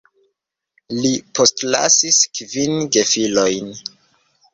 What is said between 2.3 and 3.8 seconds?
kvin gefilojn.